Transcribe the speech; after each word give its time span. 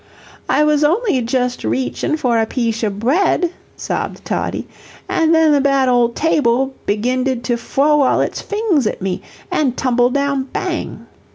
"I 0.49 0.63
was 0.63 0.83
only 0.83 1.21
djust 1.21 1.61
reatchin 1.61 2.17
for 2.17 2.39
a 2.39 2.47
pieshe 2.47 2.81
of 2.81 2.93
bwed," 2.99 3.51
sobbed 3.77 4.25
Toddie, 4.25 4.67
"an' 5.07 5.31
then 5.31 5.51
the 5.51 5.61
bad 5.61 5.89
old 5.89 6.15
tabo 6.15 6.71
beginded 6.87 7.43
to 7.43 7.53
froe 7.55 8.01
all 8.03 8.19
its 8.19 8.41
fings 8.41 8.87
at 8.87 9.03
me, 9.03 9.21
an' 9.51 9.73
tumble 9.73 10.09
down 10.09 10.45
bang." 10.51 11.05